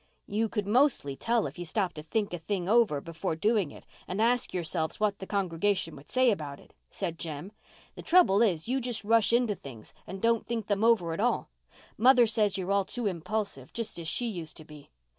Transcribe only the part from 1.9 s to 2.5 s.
to think a